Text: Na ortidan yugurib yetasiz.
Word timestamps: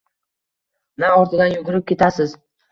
Na 1.05 1.13
ortidan 1.21 1.55
yugurib 1.59 1.97
yetasiz. 1.97 2.39